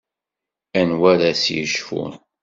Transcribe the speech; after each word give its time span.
Anwa 0.79 1.05
ara 1.13 1.29
s-yecfun? 1.41 2.13